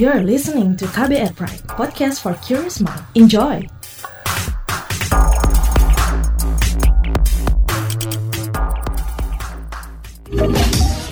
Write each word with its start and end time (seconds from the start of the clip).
You're 0.00 0.24
listening 0.24 0.80
to 0.80 0.88
KBR 0.88 1.36
Pride, 1.36 1.60
podcast 1.76 2.24
for 2.24 2.32
curious 2.40 2.80
mind. 2.80 3.04
Enjoy! 3.12 3.60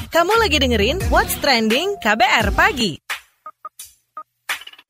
Kamu 0.08 0.32
lagi 0.40 0.56
dengerin 0.56 1.04
What's 1.12 1.36
Trending 1.36 2.00
KBR 2.00 2.48
Pagi. 2.56 2.96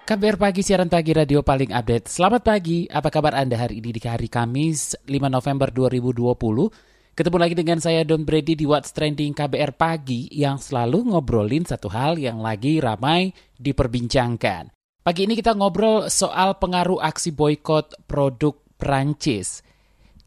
KBR 0.07 0.39
Pagi, 0.39 0.63
siaran 0.63 0.87
pagi 0.87 1.11
radio 1.11 1.43
paling 1.43 1.75
update. 1.75 2.07
Selamat 2.07 2.47
pagi, 2.47 2.87
apa 2.87 3.11
kabar 3.11 3.35
Anda 3.35 3.59
hari 3.59 3.83
ini 3.83 3.91
di 3.91 3.99
hari 4.07 4.31
Kamis 4.31 4.95
5 5.11 5.11
November 5.27 5.75
2020? 5.75 6.98
Ketemu 7.19 7.35
lagi 7.35 7.59
dengan 7.59 7.83
saya 7.83 8.07
Don 8.07 8.23
Brady 8.23 8.55
di 8.55 8.63
What's 8.63 8.95
Trending 8.95 9.35
KBR 9.35 9.75
Pagi 9.75 10.31
yang 10.31 10.55
selalu 10.55 11.11
ngobrolin 11.11 11.67
satu 11.67 11.91
hal 11.91 12.15
yang 12.15 12.39
lagi 12.39 12.79
ramai 12.79 13.35
diperbincangkan. 13.59 14.71
Pagi 15.03 15.27
ini 15.27 15.35
kita 15.35 15.51
ngobrol 15.59 16.07
soal 16.15 16.63
pengaruh 16.63 17.03
aksi 17.03 17.35
boykot 17.35 18.07
produk 18.07 18.55
Prancis. 18.79 19.67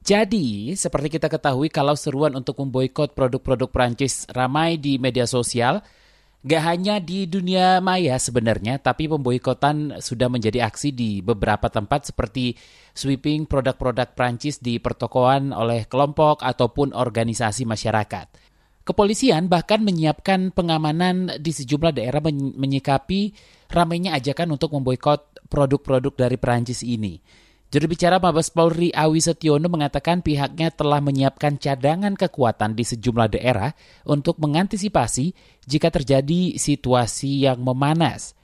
Jadi, 0.03 0.75
seperti 0.75 1.15
kita 1.15 1.31
ketahui 1.31 1.71
kalau 1.71 1.95
seruan 1.95 2.35
untuk 2.35 2.59
memboikot 2.59 3.15
produk-produk 3.15 3.71
Prancis 3.71 4.27
ramai 4.27 4.75
di 4.75 4.99
media 4.99 5.23
sosial, 5.23 5.79
gak 6.41 6.63
hanya 6.65 6.97
di 6.97 7.29
dunia 7.29 7.77
maya 7.79 8.17
sebenarnya, 8.17 8.81
tapi 8.81 9.05
pemboikotan 9.05 10.01
sudah 10.01 10.25
menjadi 10.25 10.65
aksi 10.65 10.89
di 10.89 11.21
beberapa 11.21 11.69
tempat 11.69 12.09
seperti 12.09 12.57
sweeping 12.97 13.45
produk-produk 13.45 14.17
Prancis 14.17 14.57
di 14.57 14.81
pertokoan 14.81 15.53
oleh 15.53 15.85
kelompok 15.85 16.41
ataupun 16.41 16.97
organisasi 16.97 17.69
masyarakat. 17.69 18.27
Kepolisian 18.81 19.45
bahkan 19.45 19.85
menyiapkan 19.85 20.49
pengamanan 20.49 21.37
di 21.37 21.53
sejumlah 21.53 22.01
daerah 22.01 22.17
menyikapi 22.57 23.37
ramainya 23.69 24.17
ajakan 24.17 24.57
untuk 24.57 24.73
memboikot 24.73 25.45
produk-produk 25.45 26.17
dari 26.17 26.41
Prancis 26.41 26.81
ini. 26.81 27.21
Juru 27.71 27.95
bicara 27.95 28.19
Mabes 28.19 28.51
Polri 28.51 28.91
Awi 28.91 29.23
Setiono 29.23 29.71
mengatakan 29.71 30.19
pihaknya 30.19 30.75
telah 30.75 30.99
menyiapkan 30.99 31.55
cadangan 31.55 32.19
kekuatan 32.19 32.75
di 32.75 32.83
sejumlah 32.83 33.39
daerah 33.39 33.71
untuk 34.03 34.43
mengantisipasi 34.43 35.31
jika 35.63 35.87
terjadi 35.87 36.59
situasi 36.59 37.47
yang 37.47 37.63
memanas. 37.63 38.35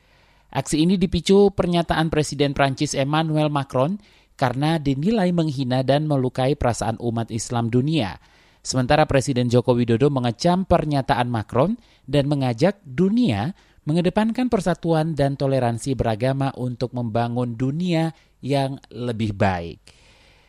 Aksi 0.48 0.80
ini 0.80 0.96
dipicu 0.96 1.52
pernyataan 1.52 2.08
Presiden 2.08 2.56
Prancis 2.56 2.96
Emmanuel 2.96 3.52
Macron 3.52 4.00
karena 4.40 4.80
dinilai 4.80 5.36
menghina 5.36 5.84
dan 5.84 6.08
melukai 6.08 6.56
perasaan 6.56 6.96
umat 7.04 7.28
Islam 7.28 7.68
dunia. 7.68 8.24
Sementara 8.64 9.04
Presiden 9.04 9.52
Joko 9.52 9.76
Widodo 9.76 10.08
mengecam 10.08 10.64
pernyataan 10.64 11.28
Macron 11.28 11.76
dan 12.08 12.32
mengajak 12.32 12.80
dunia 12.88 13.52
mengedepankan 13.88 14.52
persatuan 14.52 15.16
dan 15.16 15.40
toleransi 15.40 15.96
beragama 15.96 16.52
untuk 16.60 16.92
membangun 16.92 17.56
dunia 17.56 18.12
yang 18.42 18.78
lebih 18.94 19.34
baik. 19.34 19.80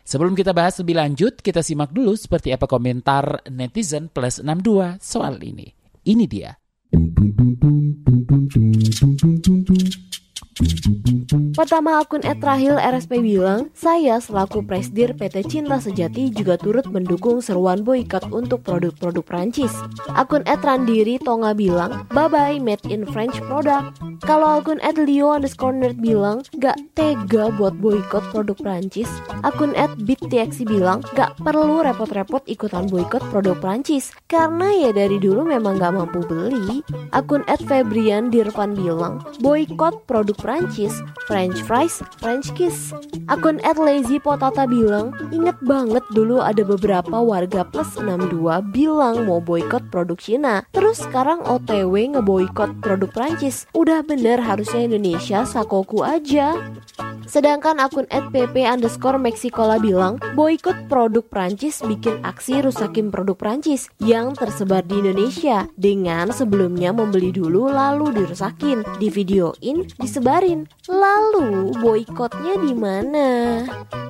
Sebelum 0.08 0.32
kita 0.32 0.56
bahas 0.56 0.80
lebih 0.80 0.96
lanjut, 0.96 1.36
kita 1.44 1.60
simak 1.60 1.92
dulu 1.92 2.16
seperti 2.16 2.48
apa 2.48 2.64
komentar 2.64 3.44
netizen 3.52 4.08
plus 4.08 4.40
62 4.40 4.96
soal 5.04 5.36
ini. 5.44 5.68
Ini 6.08 6.24
dia. 6.24 6.56
Pertama 11.58 11.98
akun 11.98 12.22
Etrahil 12.22 12.78
RSP 12.78 13.18
bilang, 13.18 13.66
saya 13.74 14.22
selaku 14.22 14.62
presdir 14.62 15.10
PT 15.10 15.42
Cinta 15.50 15.82
Sejati 15.82 16.30
juga 16.30 16.54
turut 16.54 16.86
mendukung 16.86 17.42
seruan 17.42 17.82
boykot 17.82 18.30
untuk 18.30 18.62
produk-produk 18.62 19.26
Prancis. 19.26 19.74
Akun 20.14 20.46
Etrandiri 20.46 21.18
Tonga 21.18 21.58
bilang, 21.58 22.06
bye-bye 22.14 22.62
made 22.62 22.86
in 22.86 23.02
French 23.10 23.42
product. 23.50 23.98
Kalau 24.22 24.62
akun 24.62 24.78
Leo 25.02 25.34
underscore 25.34 25.74
nerd 25.74 25.98
bilang, 25.98 26.46
gak 26.62 26.78
tega 26.94 27.50
buat 27.50 27.74
boykot 27.82 28.22
produk 28.30 28.54
Prancis. 28.54 29.10
Akun 29.42 29.74
BitTXI 30.06 30.62
bilang, 30.62 31.02
gak 31.18 31.42
perlu 31.42 31.82
repot-repot 31.82 32.46
ikutan 32.46 32.86
boykot 32.86 33.34
produk 33.34 33.58
Prancis. 33.58 34.14
Karena 34.30 34.70
ya 34.78 34.94
dari 34.94 35.18
dulu 35.18 35.42
memang 35.42 35.82
gak 35.82 35.90
mampu 35.90 36.22
beli. 36.22 36.86
Akun 37.10 37.42
Febrian 37.66 38.30
Dirvan 38.30 38.78
bilang, 38.78 39.18
boykot 39.42 40.06
produk 40.06 40.38
Prancis, 40.38 40.94
French 41.26 41.47
fries, 41.56 42.04
French 42.20 42.52
kiss. 42.52 42.92
Akun 43.32 43.56
Lazy 43.64 44.20
Potata 44.20 44.68
bilang, 44.68 45.16
inget 45.32 45.56
banget 45.64 46.04
dulu 46.12 46.44
ada 46.44 46.60
beberapa 46.60 47.16
warga 47.22 47.64
plus 47.64 47.96
62 47.96 48.60
bilang 48.74 49.24
mau 49.24 49.40
boykot 49.40 49.88
produk 49.88 50.20
Cina. 50.20 50.66
Terus 50.76 51.00
sekarang 51.00 51.40
OTW 51.48 52.18
ngeboykot 52.18 52.84
produk 52.84 53.08
Prancis. 53.08 53.64
Udah 53.72 54.04
bener 54.04 54.44
harusnya 54.44 54.84
Indonesia 54.84 55.48
sakoku 55.48 56.04
aja. 56.04 56.58
Sedangkan 57.28 57.76
akun 57.76 58.08
@pp 58.08 58.64
underscore 58.64 59.20
Meksikola 59.20 59.76
bilang, 59.76 60.16
boykot 60.32 60.88
produk 60.88 61.20
Prancis 61.28 61.84
bikin 61.84 62.24
aksi 62.24 62.64
rusakin 62.64 63.12
produk 63.12 63.36
Prancis 63.36 63.92
yang 64.00 64.32
tersebar 64.32 64.80
di 64.88 65.04
Indonesia 65.04 65.68
dengan 65.76 66.32
sebelumnya 66.32 66.90
membeli 66.90 67.28
dulu 67.28 67.68
lalu 67.68 68.24
dirusakin, 68.24 68.80
di 68.96 69.12
videoin, 69.12 69.84
disebarin. 70.00 70.64
Lalu 70.88 71.76
boykotnya 71.76 72.56
di 72.64 72.72
mana? 72.72 73.28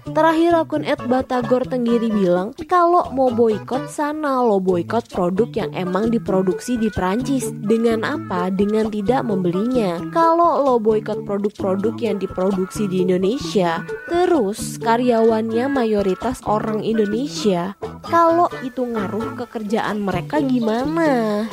Terakhir 0.09 0.55
akun 0.57 0.87
@batagor 0.87 1.69
tenggiri 1.69 2.09
bilang, 2.09 2.55
kalau 2.71 3.11
mau 3.13 3.29
boykot 3.29 3.91
sana 3.91 4.41
lo 4.41 4.63
boykot 4.63 5.11
produk 5.11 5.51
yang 5.53 5.71
emang 5.75 6.09
diproduksi 6.09 6.79
di 6.79 6.89
Prancis. 6.89 7.51
Dengan 7.51 8.07
apa? 8.07 8.49
Dengan 8.49 8.89
tidak 8.89 9.27
membelinya. 9.27 10.01
Kalau 10.15 10.65
lo 10.65 10.81
boykot 10.81 11.27
produk-produk 11.27 11.99
yang 12.01 12.17
diproduksi 12.23 12.89
di 12.89 13.05
Indonesia, 13.09 13.89
terus 14.05 14.77
karyawannya 14.85 15.73
mayoritas 15.73 16.45
orang 16.45 16.85
Indonesia. 16.85 17.73
Kalau 18.05 18.53
itu 18.61 18.85
ngaruh 18.85 19.33
ke 19.33 19.45
kerjaan 19.49 20.05
mereka 20.05 20.45
gimana? 20.45 21.49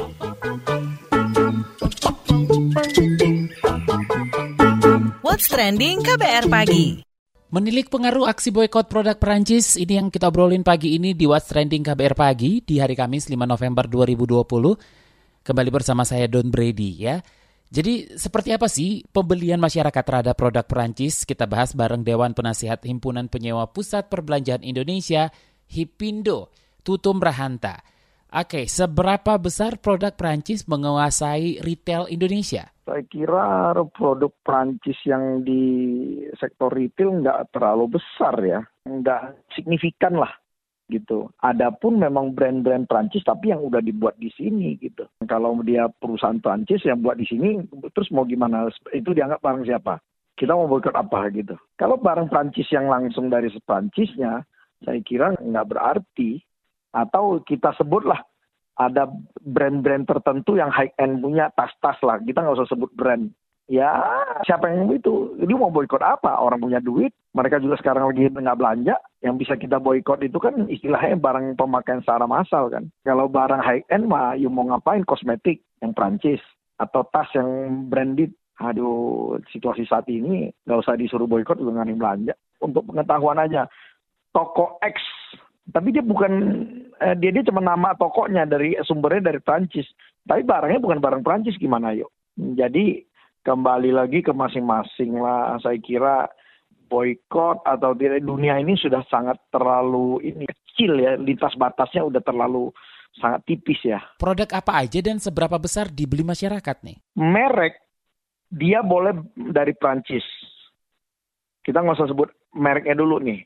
What's 5.24 5.48
Trending 5.48 6.04
KBR 6.04 6.52
Pagi 6.52 7.00
Menilik 7.56 7.88
pengaruh 7.88 8.28
aksi 8.28 8.52
boykot 8.52 8.92
produk 8.92 9.16
Perancis, 9.16 9.80
ini 9.80 9.96
yang 9.96 10.12
kita 10.12 10.28
obrolin 10.28 10.60
pagi 10.60 11.00
ini 11.00 11.16
di 11.16 11.24
What's 11.24 11.48
Trending 11.48 11.88
KBR 11.88 12.20
Pagi 12.20 12.68
di 12.68 12.84
hari 12.84 13.00
Kamis 13.00 13.32
5 13.32 13.48
November 13.48 13.88
2020. 13.88 14.44
Kembali 15.40 15.70
bersama 15.72 16.04
saya 16.04 16.28
Don 16.28 16.52
Brady 16.52 17.00
ya. 17.00 17.24
Jadi 17.75 18.08
seperti 18.16 18.56
apa 18.56 18.72
sih 18.72 19.03
pembelian 19.12 19.59
masyarakat 19.59 20.00
terhadap 20.00 20.40
produk 20.40 20.63
Perancis? 20.63 21.28
Kita 21.28 21.44
bahas 21.44 21.75
bareng 21.75 22.08
Dewan 22.08 22.31
Penasihat 22.31 22.80
Himpunan 22.88 23.28
Penyewa 23.28 23.68
Pusat 23.68 24.08
Perbelanjaan 24.08 24.63
Indonesia, 24.63 25.28
Hipindo, 25.68 26.56
Tutum 26.88 27.19
Rahanta. 27.19 27.84
Oke, 28.31 28.72
seberapa 28.72 29.36
besar 29.36 29.75
produk 29.84 30.16
Perancis 30.16 30.63
menguasai 30.72 31.59
retail 31.59 32.08
Indonesia? 32.08 32.72
Saya 32.88 33.03
kira 33.12 33.75
produk 33.92 34.31
Perancis 34.40 34.96
yang 35.03 35.44
di 35.44 35.63
sektor 36.40 36.72
retail 36.72 37.12
nggak 37.28 37.52
terlalu 37.52 38.00
besar 38.00 38.40
ya, 38.40 38.63
nggak 38.88 39.52
signifikan 39.52 40.16
lah 40.16 40.31
gitu. 40.90 41.34
Adapun 41.41 41.97
memang 41.97 42.34
brand-brand 42.34 42.85
Prancis 42.85 43.25
tapi 43.25 43.50
yang 43.50 43.66
udah 43.66 43.81
dibuat 43.81 44.18
di 44.22 44.29
sini 44.34 44.78
gitu. 44.78 45.09
Kalau 45.25 45.57
dia 45.66 45.90
perusahaan 45.90 46.38
Prancis 46.38 46.85
yang 46.85 47.01
buat 47.01 47.18
di 47.18 47.25
sini 47.25 47.62
terus 47.94 48.09
mau 48.13 48.25
gimana? 48.25 48.69
Itu 48.94 49.13
dianggap 49.13 49.41
barang 49.41 49.66
siapa? 49.66 49.97
Kita 50.35 50.51
mau 50.53 50.68
boikot 50.68 50.94
apa 50.94 51.31
gitu. 51.31 51.56
Kalau 51.79 51.97
barang 51.97 52.28
Prancis 52.28 52.68
yang 52.69 52.91
langsung 52.91 53.31
dari 53.31 53.47
Prancisnya, 53.63 54.44
saya 54.84 55.00
kira 55.01 55.34
nggak 55.40 55.69
berarti. 55.69 56.44
Atau 56.95 57.44
kita 57.44 57.75
sebutlah 57.75 58.24
ada 58.79 59.07
brand-brand 59.44 60.07
tertentu 60.07 60.56
yang 60.56 60.72
high 60.72 60.91
end 61.00 61.19
punya 61.24 61.51
tas-tas 61.56 62.00
lah. 62.03 62.19
Kita 62.24 62.44
nggak 62.44 62.56
usah 62.60 62.69
sebut 62.71 62.92
brand 62.95 63.31
ya 63.65 63.89
siapa 64.45 64.69
yang 64.69 64.89
itu? 64.94 65.35
Jadi 65.41 65.51
mau 65.57 65.73
boykot 65.73 66.01
apa? 66.01 66.38
Orang 66.41 66.62
punya 66.62 66.79
duit 66.79 67.13
mereka 67.35 67.59
juga 67.59 67.75
sekarang 67.75 68.07
lagi 68.07 68.31
nggak 68.31 68.59
belanja. 68.59 68.95
Yang 69.19 69.35
bisa 69.44 69.53
kita 69.59 69.77
boykot 69.83 70.23
itu 70.23 70.39
kan 70.39 70.71
istilahnya 70.71 71.19
barang 71.19 71.59
pemakaian 71.59 72.00
secara 72.00 72.23
massal 72.23 72.71
kan. 72.71 72.88
Kalau 73.03 73.27
barang 73.27 73.59
high 73.59 73.83
end 73.91 74.07
mah 74.07 74.39
you 74.39 74.47
mau 74.47 74.63
ngapain? 74.63 75.03
Kosmetik 75.03 75.59
yang 75.83 75.91
Prancis 75.91 76.39
atau 76.79 77.03
tas 77.12 77.27
yang 77.35 77.91
branded. 77.91 78.31
Aduh 78.63 79.35
situasi 79.51 79.83
saat 79.83 80.07
ini 80.07 80.47
nggak 80.63 80.79
usah 80.79 80.95
disuruh 80.95 81.27
boykot 81.27 81.59
juga 81.59 81.83
nggak 81.83 82.00
belanja. 82.00 82.33
Untuk 82.63 82.88
pengetahuan 82.88 83.44
aja 83.44 83.67
toko 84.31 84.79
X. 84.79 84.95
Tapi 85.75 85.91
dia 85.91 86.06
bukan 86.06 86.31
eh, 87.03 87.19
dia 87.19 87.35
dia 87.35 87.44
cuma 87.51 87.59
nama 87.59 87.91
tokonya 88.00 88.47
dari 88.47 88.79
sumbernya 88.88 89.27
dari 89.35 89.44
Prancis. 89.44 89.91
Tapi 90.23 90.47
barangnya 90.47 90.79
bukan 90.79 91.03
barang 91.03 91.21
Prancis 91.27 91.59
gimana 91.59 91.91
yuk? 91.91 92.15
Jadi 92.39 93.03
kembali 93.45 93.94
lagi 93.94 94.25
ke 94.25 94.33
masing-masing 94.33 95.21
lah. 95.21 95.62
Saya 95.62 95.77
kira 95.77 96.25
boykot 96.89 97.62
atau 97.62 97.94
tidak 97.94 98.25
dunia 98.25 98.57
ini 98.57 98.74
sudah 98.77 99.06
sangat 99.09 99.38
terlalu 99.53 100.21
ini 100.25 100.45
kecil 100.50 100.97
ya 100.97 101.18
lintas 101.18 101.53
batasnya 101.57 102.06
udah 102.06 102.21
terlalu 102.25 102.74
sangat 103.21 103.45
tipis 103.45 103.80
ya. 103.86 104.01
Produk 104.18 104.50
apa 104.51 104.81
aja 104.81 105.00
dan 105.00 105.21
seberapa 105.21 105.56
besar 105.62 105.94
dibeli 105.94 106.25
masyarakat 106.25 106.77
nih? 106.81 106.97
Merek 107.15 107.77
dia 108.50 108.81
boleh 108.81 109.13
dari 109.33 109.71
Prancis. 109.77 110.25
Kita 111.65 111.81
nggak 111.81 111.98
usah 111.98 112.09
sebut 112.09 112.30
mereknya 112.53 112.98
dulu 112.98 113.21
nih. 113.21 113.41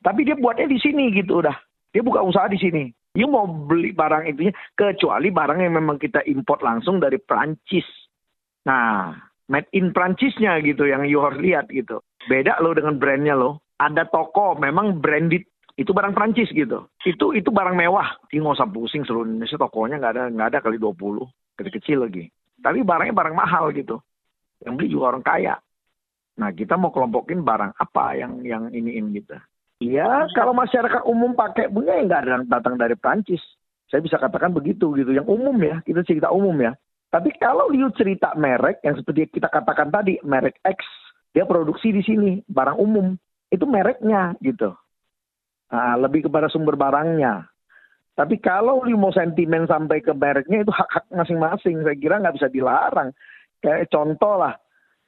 Tapi 0.00 0.22
dia 0.22 0.38
buatnya 0.38 0.70
di 0.70 0.78
sini 0.78 1.10
gitu 1.10 1.42
udah. 1.42 1.56
Dia 1.90 2.04
buka 2.04 2.22
usaha 2.22 2.46
di 2.46 2.60
sini. 2.60 2.84
You 3.16 3.26
mau 3.26 3.48
beli 3.48 3.90
barang 3.90 4.30
itu 4.30 4.54
kecuali 4.78 5.34
barang 5.34 5.58
yang 5.58 5.74
memang 5.74 5.98
kita 5.98 6.22
import 6.28 6.62
langsung 6.62 7.02
dari 7.02 7.18
Prancis. 7.18 7.84
Nah, 8.62 9.10
made 9.48 9.68
in 9.72 9.90
Prancisnya 9.96 10.60
gitu 10.62 10.84
yang 10.84 11.04
you 11.08 11.20
harus 11.24 11.40
lihat 11.40 11.66
gitu. 11.72 12.04
Beda 12.28 12.60
loh 12.60 12.76
dengan 12.76 13.00
brandnya 13.00 13.34
loh. 13.34 13.64
Ada 13.80 14.06
toko 14.12 14.54
memang 14.60 15.00
branded 15.00 15.48
itu 15.78 15.90
barang 15.94 16.12
Prancis 16.12 16.50
gitu. 16.50 16.90
Itu 17.06 17.32
itu 17.32 17.48
barang 17.48 17.74
mewah. 17.74 18.18
Ini 18.28 18.42
nggak 18.42 18.56
usah 18.58 18.68
pusing 18.68 19.06
seluruh 19.06 19.26
Indonesia 19.26 19.56
tokonya 19.56 19.96
nggak 20.02 20.12
ada 20.14 20.22
nggak 20.34 20.48
ada 20.54 20.58
kali 20.60 20.76
20 20.76 21.24
kecil-kecil 21.54 21.98
lagi. 22.04 22.24
Tapi 22.58 22.82
barangnya 22.82 23.14
barang 23.14 23.36
mahal 23.38 23.70
gitu. 23.72 24.02
Yang 24.62 24.72
beli 24.74 24.88
juga 24.90 25.04
orang 25.14 25.24
kaya. 25.24 25.54
Nah 26.38 26.50
kita 26.50 26.74
mau 26.74 26.90
kelompokin 26.90 27.46
barang 27.46 27.78
apa 27.78 28.04
yang 28.18 28.42
yang 28.42 28.62
iniin 28.74 29.14
gitu. 29.14 29.38
Iya, 29.78 30.26
kalau 30.34 30.50
masyarakat 30.58 31.06
umum 31.06 31.38
pakai 31.38 31.70
bunga 31.70 31.94
ya 31.94 32.02
nggak 32.02 32.50
datang 32.50 32.74
dari 32.74 32.98
Prancis. 32.98 33.38
Saya 33.86 34.02
bisa 34.02 34.18
katakan 34.18 34.50
begitu 34.50 34.90
gitu. 34.98 35.14
Yang 35.14 35.30
umum 35.30 35.54
ya, 35.62 35.78
kita 35.86 36.02
cerita 36.02 36.34
umum 36.34 36.58
ya. 36.58 36.74
Tapi 37.08 37.32
kalau 37.40 37.72
you 37.72 37.88
cerita 37.96 38.36
merek 38.36 38.84
yang 38.84 39.00
seperti 39.00 39.32
kita 39.32 39.48
katakan 39.48 39.88
tadi, 39.88 40.20
merek 40.20 40.60
X, 40.60 40.84
dia 41.32 41.48
produksi 41.48 41.88
di 41.88 42.04
sini, 42.04 42.44
barang 42.44 42.76
umum. 42.76 43.16
Itu 43.48 43.64
mereknya 43.64 44.36
gitu. 44.44 44.76
Nah, 45.72 45.96
lebih 45.96 46.28
kepada 46.28 46.52
sumber 46.52 46.76
barangnya. 46.76 47.48
Tapi 48.12 48.36
kalau 48.42 48.84
you 48.84 48.98
mau 48.98 49.14
sentimen 49.14 49.64
sampai 49.64 50.04
ke 50.04 50.12
mereknya 50.12 50.66
itu 50.66 50.72
hak-hak 50.74 51.06
masing-masing. 51.08 51.80
Saya 51.80 51.96
kira 51.96 52.20
nggak 52.20 52.36
bisa 52.36 52.48
dilarang. 52.52 53.14
Kayak 53.62 53.88
contoh 53.88 54.34
lah, 54.36 54.58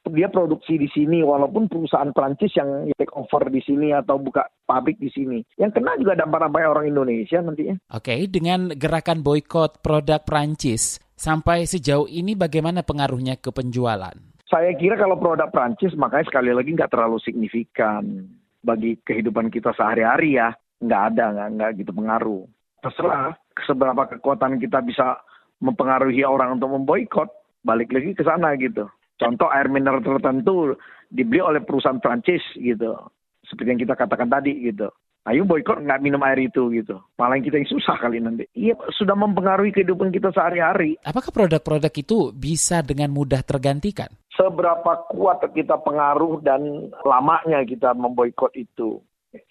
dia 0.09 0.33
produksi 0.33 0.81
di 0.81 0.89
sini 0.89 1.21
walaupun 1.21 1.69
perusahaan 1.69 2.09
Prancis 2.15 2.57
yang 2.57 2.89
take 2.97 3.13
over 3.13 3.53
di 3.53 3.61
sini 3.61 3.93
atau 3.93 4.17
buka 4.17 4.49
pabrik 4.65 4.97
di 4.97 5.13
sini. 5.13 5.45
Yang 5.61 5.77
kena 5.77 6.01
juga 6.01 6.17
dampak-dampak 6.17 6.65
orang 6.65 6.87
Indonesia 6.89 7.43
nantinya. 7.45 7.77
Oke, 7.93 8.25
dengan 8.31 8.73
gerakan 8.73 9.21
boykot 9.21 9.85
produk 9.85 10.25
Prancis, 10.25 11.03
sampai 11.21 11.69
sejauh 11.69 12.09
ini 12.09 12.33
bagaimana 12.33 12.81
pengaruhnya 12.81 13.37
ke 13.37 13.53
penjualan? 13.53 14.17
Saya 14.49 14.73
kira 14.75 14.97
kalau 14.97 15.21
produk 15.21 15.53
Prancis 15.53 15.93
makanya 15.95 16.33
sekali 16.33 16.51
lagi 16.51 16.73
nggak 16.73 16.91
terlalu 16.91 17.21
signifikan 17.21 18.25
bagi 18.65 18.97
kehidupan 19.05 19.53
kita 19.53 19.77
sehari-hari 19.77 20.41
ya. 20.41 20.57
Nggak 20.81 21.03
ada, 21.13 21.25
nggak, 21.37 21.49
nggak 21.61 21.71
gitu 21.85 21.93
pengaruh. 21.93 22.45
Terserah 22.81 23.37
seberapa 23.69 24.09
kekuatan 24.17 24.57
kita 24.57 24.81
bisa 24.81 25.21
mempengaruhi 25.61 26.25
orang 26.25 26.57
untuk 26.57 26.73
memboikot, 26.73 27.29
balik 27.61 27.93
lagi 27.93 28.17
ke 28.17 28.25
sana 28.25 28.57
gitu. 28.57 28.89
Contoh 29.21 29.53
air 29.53 29.69
mineral 29.69 30.01
tertentu 30.01 30.73
dibeli 31.13 31.45
oleh 31.45 31.61
perusahaan 31.61 32.01
Prancis 32.01 32.41
gitu. 32.57 32.97
Seperti 33.45 33.69
yang 33.69 33.83
kita 33.85 33.93
katakan 33.93 34.33
tadi 34.33 34.57
gitu. 34.73 34.89
Ayo 35.31 35.47
boykot 35.47 35.87
nggak 35.87 36.03
minum 36.03 36.19
air 36.27 36.43
itu 36.43 36.67
gitu. 36.75 36.99
Malah 37.15 37.39
kita 37.39 37.63
yang 37.63 37.71
susah 37.71 37.95
kali 38.03 38.19
nanti. 38.19 38.51
Iya 38.51 38.75
sudah 38.99 39.15
mempengaruhi 39.15 39.71
kehidupan 39.71 40.11
kita 40.11 40.35
sehari-hari. 40.35 40.99
Apakah 41.07 41.31
produk-produk 41.31 41.95
itu 41.95 42.35
bisa 42.35 42.83
dengan 42.83 43.15
mudah 43.15 43.47
tergantikan? 43.47 44.11
Seberapa 44.35 45.07
kuat 45.15 45.47
kita 45.55 45.79
pengaruh 45.87 46.43
dan 46.43 46.91
lamanya 47.07 47.63
kita 47.63 47.95
memboikot 47.95 48.51
itu. 48.59 48.99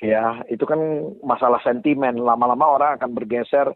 Ya, 0.04 0.44
itu 0.52 0.68
kan 0.68 0.80
masalah 1.24 1.64
sentimen. 1.64 2.20
Lama-lama 2.20 2.76
orang 2.76 2.92
akan 3.00 3.16
bergeser. 3.16 3.72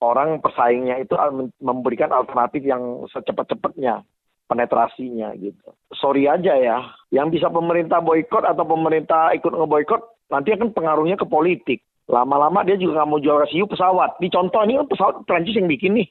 Orang 0.00 0.40
pesaingnya 0.40 1.04
itu 1.04 1.14
memberikan 1.60 2.10
alternatif 2.10 2.64
yang 2.64 3.04
secepat-cepatnya 3.12 4.02
penetrasinya 4.50 5.30
gitu. 5.38 5.72
Sorry 5.94 6.26
aja 6.26 6.58
ya, 6.58 6.90
yang 7.14 7.30
bisa 7.30 7.46
pemerintah 7.48 8.02
boykot 8.02 8.42
atau 8.42 8.66
pemerintah 8.66 9.30
ikut 9.32 9.48
ngeboykot 9.48 10.21
nanti 10.32 10.56
akan 10.56 10.72
pengaruhnya 10.72 11.20
ke 11.20 11.28
politik. 11.28 11.84
Lama-lama 12.08 12.64
dia 12.64 12.80
juga 12.80 13.04
nggak 13.04 13.08
mau 13.08 13.20
jual 13.20 13.44
ke 13.44 13.76
pesawat. 13.76 14.16
Di 14.18 14.32
contoh 14.32 14.64
ini 14.64 14.80
kan 14.80 14.88
pesawat 14.88 15.14
Prancis 15.28 15.54
yang 15.54 15.68
bikin 15.68 16.00
nih, 16.00 16.08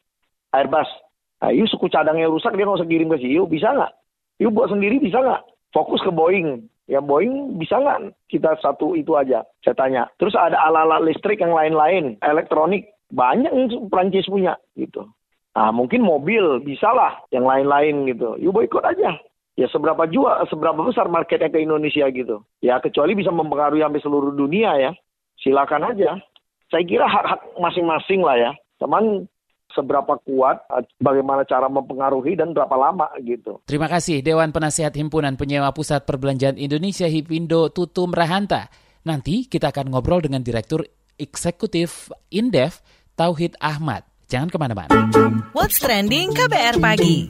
Airbus. 0.54 0.88
Nah, 1.42 1.50
Yu 1.50 1.66
suku 1.66 1.90
cadangnya 1.90 2.30
rusak 2.30 2.54
dia 2.54 2.70
nggak 2.70 2.86
usah 2.86 2.90
kirim 2.90 3.10
ke 3.10 3.18
Siu, 3.18 3.50
bisa 3.50 3.74
nggak? 3.74 3.92
Yu 4.38 4.54
buat 4.54 4.70
sendiri 4.70 5.02
bisa 5.02 5.18
nggak? 5.18 5.42
Fokus 5.74 6.00
ke 6.06 6.14
Boeing. 6.14 6.70
Ya 6.86 7.02
Boeing 7.02 7.58
bisa 7.58 7.82
nggak 7.82 8.14
kita 8.30 8.56
satu 8.62 8.94
itu 8.94 9.18
aja? 9.18 9.42
Saya 9.66 9.74
tanya. 9.74 10.06
Terus 10.22 10.38
ada 10.38 10.56
alat-alat 10.62 11.10
listrik 11.10 11.42
yang 11.42 11.52
lain-lain, 11.52 12.22
elektronik 12.22 12.94
banyak 13.10 13.52
yang 13.52 13.90
Prancis 13.90 14.30
punya 14.30 14.56
gitu. 14.78 15.10
Nah, 15.52 15.74
mungkin 15.76 16.00
mobil 16.06 16.64
bisa 16.64 16.88
lah, 16.96 17.20
yang 17.34 17.44
lain-lain 17.44 18.08
gitu. 18.08 18.40
You 18.40 18.56
boykot 18.56 18.88
aja. 18.88 19.20
Ya 19.62 19.70
seberapa 19.70 20.10
jual, 20.10 20.42
seberapa 20.50 20.82
besar 20.82 21.06
marketnya 21.06 21.54
ke 21.54 21.62
Indonesia 21.62 22.10
gitu. 22.10 22.42
Ya 22.66 22.82
kecuali 22.82 23.14
bisa 23.14 23.30
mempengaruhi 23.30 23.86
sampai 23.86 24.02
seluruh 24.02 24.34
dunia 24.34 24.74
ya. 24.82 24.92
Silakan 25.38 25.86
aja. 25.94 26.18
Saya 26.74 26.82
kira 26.82 27.06
hak-hak 27.06 27.62
masing-masing 27.62 28.26
lah 28.26 28.42
ya. 28.42 28.52
Cuman 28.82 29.30
seberapa 29.70 30.18
kuat, 30.26 30.66
bagaimana 30.98 31.46
cara 31.46 31.70
mempengaruhi 31.70 32.34
dan 32.34 32.58
berapa 32.58 32.74
lama 32.74 33.14
gitu. 33.22 33.62
Terima 33.70 33.86
kasih 33.86 34.26
Dewan 34.26 34.50
Penasihat 34.50 34.98
Himpunan 34.98 35.38
Penyewa 35.38 35.70
Pusat 35.78 36.10
Perbelanjaan 36.10 36.58
Indonesia 36.58 37.06
Hipindo 37.06 37.70
Tutum 37.70 38.10
Rahanta. 38.10 38.66
Nanti 39.06 39.46
kita 39.46 39.70
akan 39.70 39.94
ngobrol 39.94 40.26
dengan 40.26 40.42
Direktur 40.42 40.90
Eksekutif 41.22 42.10
Indef 42.34 42.82
Tauhid 43.14 43.62
Ahmad. 43.62 44.10
Jangan 44.26 44.50
ke 44.50 44.58
mana-mana. 44.58 44.90
What's 45.54 45.78
Trending 45.78 46.34
KBR 46.34 46.82
Pagi 46.82 47.30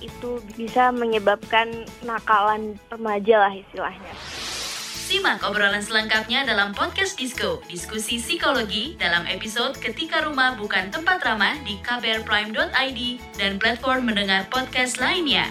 itu 0.00 0.40
bisa 0.56 0.88
menyebabkan 0.88 1.84
nakalan 2.08 2.80
remaja 2.88 3.44
lah 3.44 3.52
istilahnya. 3.52 4.14
Simak 5.04 5.44
obrolan 5.44 5.84
selengkapnya 5.84 6.48
dalam 6.48 6.72
podcast 6.72 7.20
Disco, 7.20 7.60
diskusi 7.68 8.16
psikologi 8.16 8.96
dalam 8.96 9.28
episode 9.28 9.76
Ketika 9.76 10.24
Rumah 10.24 10.56
Bukan 10.56 10.88
Tempat 10.88 11.20
Ramah 11.20 11.60
di 11.60 11.76
kbrprime.id 11.84 13.00
dan 13.36 13.60
platform 13.60 14.08
mendengar 14.08 14.48
podcast 14.48 14.96
lainnya. 14.96 15.44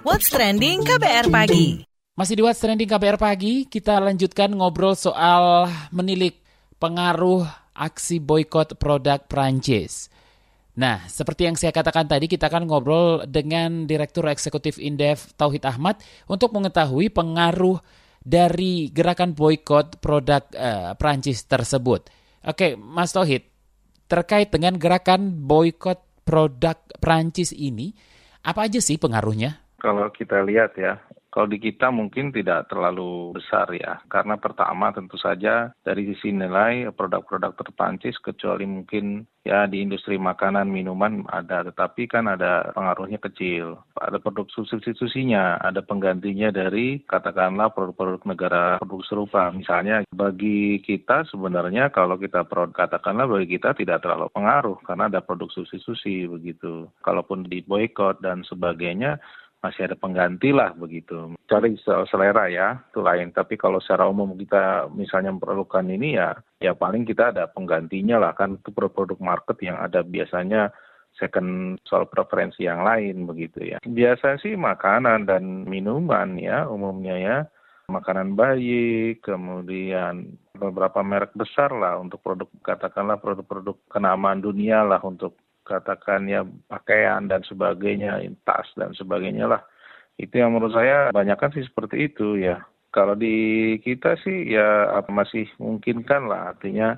What's 0.00 0.32
Trending 0.32 0.88
KBR 0.88 1.28
Pagi 1.28 1.84
Masih 2.16 2.40
di 2.40 2.42
What's 2.42 2.64
Trending 2.64 2.88
KBR 2.88 3.20
Pagi, 3.20 3.68
kita 3.68 4.00
lanjutkan 4.00 4.48
ngobrol 4.56 4.96
soal 4.96 5.68
menilik 5.92 6.32
pengaruh 6.80 7.44
aksi 7.76 8.18
boykot 8.18 8.74
produk 8.80 9.22
Prancis. 9.28 10.10
Nah, 10.78 11.02
seperti 11.10 11.50
yang 11.50 11.58
saya 11.58 11.74
katakan 11.74 12.06
tadi, 12.06 12.30
kita 12.30 12.46
akan 12.46 12.70
ngobrol 12.70 13.26
dengan 13.26 13.90
Direktur 13.90 14.30
Eksekutif 14.30 14.78
Indef 14.78 15.34
Tauhid 15.34 15.66
Ahmad 15.66 15.98
untuk 16.30 16.54
mengetahui 16.54 17.10
pengaruh 17.10 17.82
dari 18.22 18.86
gerakan 18.94 19.34
boykot 19.34 19.98
produk 19.98 20.46
uh, 20.54 20.94
Prancis 20.94 21.42
tersebut. 21.50 22.06
Oke, 22.46 22.78
Mas 22.78 23.10
Tauhid, 23.10 23.42
terkait 24.06 24.54
dengan 24.54 24.78
gerakan 24.78 25.34
boykot 25.50 25.98
produk 26.22 26.78
Prancis 27.02 27.50
ini, 27.50 27.90
apa 28.46 28.70
aja 28.70 28.78
sih 28.78 29.02
pengaruhnya? 29.02 29.58
Kalau 29.82 30.06
kita 30.14 30.46
lihat 30.46 30.78
ya, 30.78 31.02
kalau 31.28 31.44
di 31.44 31.60
kita 31.60 31.92
mungkin 31.92 32.32
tidak 32.32 32.72
terlalu 32.72 33.36
besar 33.36 33.68
ya, 33.76 34.00
karena 34.08 34.40
pertama 34.40 34.88
tentu 34.96 35.20
saja 35.20 35.68
dari 35.84 36.08
sisi 36.14 36.32
nilai 36.32 36.88
produk-produk 36.96 37.52
terpancis 37.52 38.16
kecuali 38.24 38.64
mungkin 38.64 39.28
ya 39.44 39.68
di 39.68 39.84
industri 39.84 40.16
makanan 40.16 40.68
minuman 40.68 41.24
ada, 41.28 41.64
tetapi 41.68 42.08
kan 42.08 42.28
ada 42.32 42.72
pengaruhnya 42.72 43.20
kecil. 43.20 43.80
Ada 43.96 44.20
produk 44.20 44.48
substitusinya, 44.52 45.60
ada 45.60 45.84
penggantinya 45.84 46.48
dari 46.48 47.04
katakanlah 47.04 47.72
produk-produk 47.76 48.22
negara 48.24 48.64
produk 48.80 49.02
serupa. 49.04 49.52
Misalnya 49.52 50.04
bagi 50.12 50.80
kita 50.80 51.28
sebenarnya 51.28 51.92
kalau 51.92 52.16
kita 52.16 52.48
produk 52.48 52.88
katakanlah 52.88 53.28
bagi 53.28 53.56
kita 53.56 53.76
tidak 53.76 54.00
terlalu 54.00 54.32
pengaruh 54.32 54.80
karena 54.84 55.12
ada 55.12 55.20
produk 55.20 55.52
substitusi 55.52 56.24
begitu. 56.24 56.88
Kalaupun 57.04 57.44
di 57.48 57.60
boykot 57.64 58.24
dan 58.24 58.44
sebagainya 58.48 59.20
masih 59.58 59.90
ada 59.90 59.96
pengganti 59.98 60.54
lah 60.54 60.70
begitu. 60.74 61.34
Cari 61.50 61.74
selera 61.82 62.46
ya, 62.46 62.78
itu 62.78 63.02
lain. 63.02 63.34
Tapi 63.34 63.58
kalau 63.58 63.82
secara 63.82 64.06
umum 64.06 64.38
kita 64.38 64.86
misalnya 64.94 65.34
memerlukan 65.34 65.86
ini 65.90 66.14
ya, 66.14 66.38
ya 66.62 66.78
paling 66.78 67.02
kita 67.02 67.34
ada 67.34 67.50
penggantinya 67.50 68.22
lah 68.22 68.32
kan 68.38 68.58
itu 68.58 68.70
produk 68.70 69.18
market 69.18 69.58
yang 69.62 69.78
ada 69.78 70.06
biasanya 70.06 70.70
second 71.18 71.82
soal 71.82 72.06
preferensi 72.06 72.62
yang 72.70 72.86
lain 72.86 73.26
begitu 73.26 73.74
ya. 73.74 73.78
Biasa 73.82 74.38
sih 74.38 74.54
makanan 74.54 75.26
dan 75.26 75.66
minuman 75.66 76.38
ya 76.38 76.70
umumnya 76.70 77.18
ya. 77.18 77.38
Makanan 77.88 78.36
bayi, 78.36 79.16
kemudian 79.24 80.36
beberapa 80.52 81.00
merek 81.00 81.32
besar 81.32 81.72
lah 81.72 81.96
untuk 81.96 82.20
produk 82.20 82.44
katakanlah 82.60 83.16
produk-produk 83.16 83.80
kenamaan 83.88 84.44
dunia 84.44 84.84
lah 84.84 85.00
untuk 85.00 85.40
katakan 85.68 86.24
ya 86.24 86.48
pakaian 86.66 87.28
dan 87.28 87.44
sebagainya, 87.44 88.24
tas 88.48 88.66
dan 88.80 88.96
sebagainya 88.96 89.44
lah. 89.44 89.62
Itu 90.16 90.40
yang 90.40 90.56
menurut 90.56 90.74
saya 90.74 91.12
banyakkan 91.12 91.52
sih 91.52 91.62
seperti 91.68 92.08
itu 92.08 92.40
ya. 92.40 92.64
Kalau 92.88 93.12
di 93.12 93.76
kita 93.84 94.16
sih 94.24 94.48
ya 94.48 94.88
masih 95.12 95.44
mungkin 95.60 96.02
kan 96.08 96.24
lah 96.24 96.56
artinya 96.56 96.96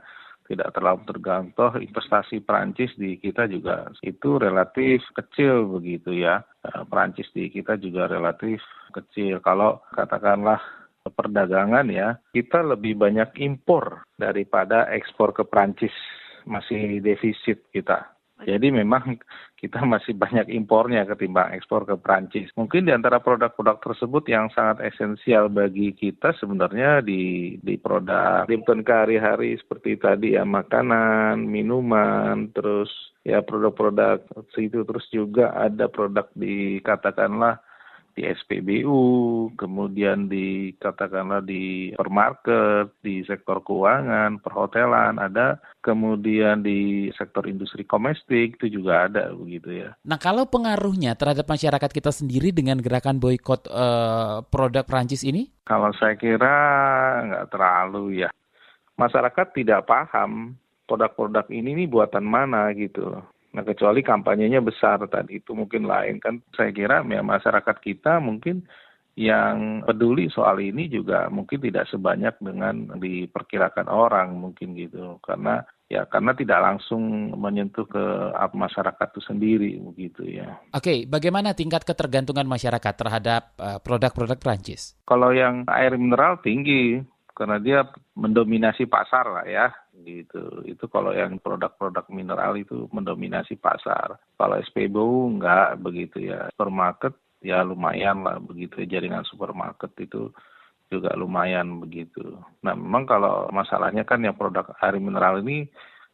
tidak 0.50 0.74
terlalu 0.74 1.06
tergantung 1.06 1.78
investasi 1.78 2.42
Perancis 2.42 2.90
di 2.98 3.14
kita 3.22 3.46
juga 3.46 3.86
itu 4.02 4.38
relatif 4.38 5.02
kecil 5.14 5.66
begitu 5.78 6.10
ya. 6.14 6.42
Eh, 6.66 6.82
Perancis 6.90 7.30
di 7.30 7.46
kita 7.50 7.78
juga 7.78 8.10
relatif 8.10 8.58
kecil. 8.90 9.38
Kalau 9.42 9.78
katakanlah 9.94 10.58
perdagangan 11.06 11.86
ya, 11.88 12.18
kita 12.34 12.66
lebih 12.66 12.98
banyak 12.98 13.30
impor 13.38 14.04
daripada 14.18 14.90
ekspor 14.90 15.30
ke 15.30 15.46
Perancis 15.46 15.94
masih 16.44 16.98
defisit 16.98 17.62
kita. 17.70 18.10
Jadi 18.46 18.72
memang 18.72 19.20
kita 19.60 19.84
masih 19.84 20.16
banyak 20.16 20.48
impornya 20.48 21.04
ketimbang 21.04 21.52
ekspor 21.52 21.84
ke 21.84 21.96
Prancis. 22.00 22.48
Mungkin 22.56 22.88
di 22.88 22.92
antara 22.92 23.20
produk-produk 23.20 23.80
tersebut 23.84 24.24
yang 24.28 24.48
sangat 24.56 24.80
esensial 24.88 25.52
bagi 25.52 25.92
kita 25.92 26.32
sebenarnya 26.40 27.04
di 27.04 27.56
di 27.60 27.76
produk 27.76 28.48
Lipton 28.48 28.80
hari-hari 28.80 29.60
seperti 29.60 30.00
tadi 30.00 30.34
ya 30.36 30.48
makanan, 30.48 31.44
minuman, 31.44 32.48
terus 32.56 32.88
ya 33.20 33.44
produk-produk 33.44 34.24
situ 34.56 34.80
terus 34.88 35.04
juga 35.12 35.52
ada 35.52 35.92
produk 35.92 36.24
di 36.32 36.80
katakanlah 36.80 37.60
di 38.14 38.26
SPBU, 38.26 39.00
kemudian 39.54 40.26
di 40.26 40.74
katakanlah 40.76 41.40
di 41.42 41.94
supermarket, 41.94 42.94
di 43.00 43.22
sektor 43.24 43.62
keuangan, 43.62 44.42
perhotelan 44.42 45.22
ada, 45.22 45.62
kemudian 45.80 46.60
di 46.60 47.08
sektor 47.16 47.46
industri 47.46 47.86
komestik 47.86 48.60
itu 48.60 48.80
juga 48.80 49.06
ada 49.06 49.32
begitu 49.32 49.86
ya. 49.86 49.90
Nah 50.04 50.18
kalau 50.18 50.46
pengaruhnya 50.46 51.16
terhadap 51.16 51.46
masyarakat 51.46 51.90
kita 51.90 52.10
sendiri 52.10 52.50
dengan 52.50 52.78
gerakan 52.82 53.22
boykot 53.22 53.70
uh, 53.70 54.42
produk 54.48 54.84
Prancis 54.84 55.22
ini? 55.22 55.48
Kalau 55.64 55.94
saya 55.96 56.18
kira 56.18 56.56
nggak 57.26 57.46
terlalu 57.54 58.26
ya. 58.26 58.30
Masyarakat 58.98 59.46
tidak 59.56 59.88
paham 59.88 60.58
produk-produk 60.90 61.46
ini 61.54 61.84
nih 61.84 61.88
buatan 61.88 62.26
mana 62.26 62.74
gitu. 62.74 63.22
Nah 63.50 63.66
kecuali 63.66 64.00
kampanyenya 64.00 64.62
besar 64.62 65.02
tadi 65.10 65.42
itu 65.42 65.54
mungkin 65.58 65.86
lain 65.86 66.22
kan 66.22 66.38
saya 66.54 66.70
kira 66.70 67.02
ya 67.02 67.22
masyarakat 67.22 67.76
kita 67.82 68.22
mungkin 68.22 68.62
yang 69.18 69.82
peduli 69.82 70.30
soal 70.30 70.62
ini 70.62 70.86
juga 70.86 71.26
mungkin 71.28 71.58
tidak 71.58 71.90
sebanyak 71.90 72.38
dengan 72.38 72.94
diperkirakan 72.96 73.90
orang 73.90 74.38
mungkin 74.38 74.78
gitu 74.78 75.18
karena 75.20 75.66
ya 75.90 76.06
karena 76.06 76.30
tidak 76.32 76.62
langsung 76.62 77.34
menyentuh 77.34 77.84
ke 77.90 78.04
masyarakat 78.54 79.06
itu 79.10 79.20
sendiri 79.26 79.70
begitu 79.82 80.22
ya. 80.24 80.62
Oke, 80.70 81.10
bagaimana 81.10 81.52
tingkat 81.52 81.82
ketergantungan 81.82 82.46
masyarakat 82.46 82.94
terhadap 82.94 83.42
uh, 83.58 83.82
produk-produk 83.82 84.38
Prancis? 84.38 84.94
Kalau 85.02 85.34
yang 85.34 85.66
air 85.66 85.98
mineral 85.98 86.38
tinggi 86.38 87.02
karena 87.34 87.58
dia 87.58 87.88
mendominasi 88.14 88.86
pasar 88.86 89.26
lah 89.26 89.44
ya 89.48 89.72
gitu. 90.02 90.64
Itu 90.66 90.88
kalau 90.88 91.12
yang 91.12 91.38
produk-produk 91.40 92.06
mineral 92.10 92.56
itu 92.56 92.88
mendominasi 92.90 93.56
pasar. 93.60 94.16
Kalau 94.36 94.56
SPBU 94.60 95.38
enggak 95.38 95.80
begitu 95.80 96.30
ya. 96.30 96.48
Supermarket 96.52 97.14
ya 97.40 97.64
lumayan 97.64 98.20
lah 98.20 98.36
begitu 98.36 98.84
jaringan 98.84 99.24
supermarket 99.24 99.88
itu 99.96 100.28
juga 100.90 101.14
lumayan 101.14 101.80
begitu. 101.80 102.36
Nah 102.66 102.74
memang 102.74 103.06
kalau 103.06 103.46
masalahnya 103.54 104.02
kan 104.02 104.20
yang 104.20 104.34
produk 104.34 104.74
air 104.82 104.98
mineral 104.98 105.40
ini 105.40 105.70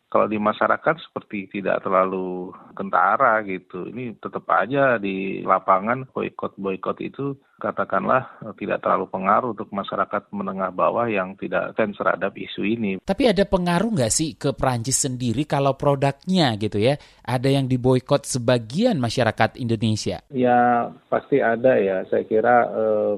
kalau 0.06 0.30
di 0.30 0.38
masyarakat 0.38 1.02
seperti 1.02 1.50
tidak 1.50 1.82
terlalu 1.82 2.54
kentara 2.78 3.42
gitu. 3.42 3.90
Ini 3.90 4.16
tetap 4.22 4.46
aja 4.54 5.02
di 5.02 5.42
lapangan 5.42 6.06
boykot-boykot 6.14 6.98
itu 7.02 7.34
katakanlah 7.58 8.38
tidak 8.60 8.84
terlalu 8.84 9.10
pengaruh 9.10 9.56
untuk 9.56 9.72
masyarakat 9.72 10.28
menengah 10.30 10.70
bawah 10.70 11.08
yang 11.10 11.34
tidak 11.34 11.74
fans 11.74 11.98
terhadap 11.98 12.36
isu 12.38 12.62
ini. 12.62 12.92
Tapi 13.02 13.32
ada 13.32 13.42
pengaruh 13.42 13.90
nggak 13.98 14.12
sih 14.14 14.38
ke 14.38 14.54
Prancis 14.54 15.02
sendiri 15.02 15.42
kalau 15.42 15.74
produknya 15.74 16.54
gitu 16.54 16.78
ya? 16.78 16.94
Ada 17.26 17.58
yang 17.58 17.66
diboykot 17.66 18.28
sebagian 18.28 19.02
masyarakat 19.02 19.58
Indonesia? 19.58 20.22
Ya 20.30 20.86
pasti 21.10 21.42
ada 21.42 21.74
ya. 21.82 22.06
Saya 22.06 22.22
kira 22.22 22.56
eh, 22.70 23.14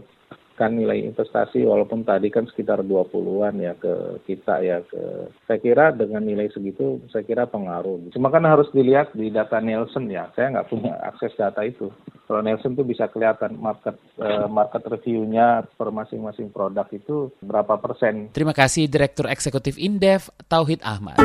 kan 0.59 0.75
nilai 0.75 1.07
investasi 1.07 1.63
walaupun 1.63 2.03
tadi 2.03 2.35
kan 2.35 2.51
sekitar 2.51 2.83
20-an 2.83 3.55
ya 3.63 3.79
ke 3.79 4.19
kita 4.27 4.59
ya 4.67 4.83
ke 4.83 5.31
saya 5.47 5.63
kira 5.63 5.95
dengan 5.95 6.27
nilai 6.27 6.51
segitu 6.51 6.99
saya 7.15 7.23
kira 7.23 7.47
pengaruh. 7.47 8.11
Cuma 8.11 8.35
kan 8.35 8.43
harus 8.43 8.67
dilihat 8.75 9.15
di 9.15 9.31
data 9.31 9.63
Nielsen 9.63 10.11
ya. 10.11 10.27
Saya 10.35 10.59
nggak 10.59 10.69
punya 10.75 10.99
akses 11.07 11.39
data 11.39 11.63
itu. 11.63 11.87
Kalau 12.27 12.43
Nielsen 12.43 12.75
tuh 12.75 12.85
bisa 12.85 13.07
kelihatan 13.07 13.55
market 13.63 13.95
uh, 14.19 14.51
market 14.51 14.83
reviewnya 14.85 15.63
per 15.79 15.95
masing-masing 15.95 16.51
produk 16.51 16.91
itu 16.91 17.31
berapa 17.39 17.79
persen. 17.79 18.35
Terima 18.35 18.53
kasih 18.53 18.91
Direktur 18.91 19.31
Eksekutif 19.31 19.79
Indef 19.79 20.29
Tauhid 20.51 20.83
Ahmad. 20.83 21.17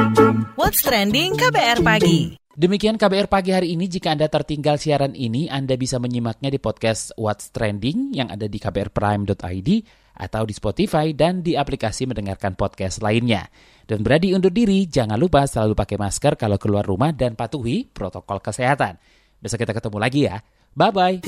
What's 0.53 0.85
trending 0.85 1.33
KBR 1.33 1.81
pagi? 1.81 2.42
Demikian 2.53 3.01
KBR 3.01 3.33
pagi 3.33 3.49
hari 3.49 3.73
ini. 3.73 3.89
Jika 3.89 4.13
Anda 4.13 4.29
tertinggal 4.29 4.77
siaran 4.77 5.17
ini, 5.17 5.49
Anda 5.49 5.73
bisa 5.73 5.97
menyimaknya 5.97 6.53
di 6.53 6.61
podcast 6.61 7.09
What's 7.17 7.49
Trending 7.49 8.13
yang 8.13 8.29
ada 8.29 8.45
di 8.45 8.61
kbrprime.id 8.61 9.69
atau 10.13 10.45
di 10.45 10.53
Spotify 10.53 11.17
dan 11.17 11.41
di 11.41 11.57
aplikasi 11.57 12.05
mendengarkan 12.05 12.53
podcast 12.53 13.01
lainnya. 13.01 13.49
Dan 13.89 14.05
berani 14.05 14.37
undur 14.37 14.53
diri, 14.53 14.85
jangan 14.85 15.17
lupa 15.17 15.49
selalu 15.49 15.73
pakai 15.73 15.97
masker 15.97 16.37
kalau 16.37 16.61
keluar 16.61 16.85
rumah 16.85 17.09
dan 17.09 17.33
patuhi 17.33 17.89
protokol 17.89 18.37
kesehatan. 18.37 19.01
Besok 19.41 19.65
kita 19.65 19.73
ketemu 19.73 19.97
lagi 19.97 20.29
ya. 20.29 20.37
Bye-bye. 20.77 21.25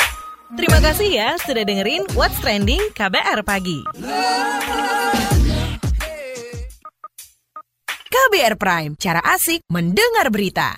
Terima 0.53 0.77
kasih 0.77 1.09
ya 1.09 1.29
sudah 1.41 1.65
dengerin 1.65 2.05
What's 2.13 2.37
Trending 2.37 2.93
KBR 2.93 3.41
Pagi. 3.41 3.81
KBR 8.13 8.55
Prime, 8.61 8.93
cara 9.01 9.25
asik 9.25 9.65
mendengar 9.73 10.29
berita. 10.29 10.77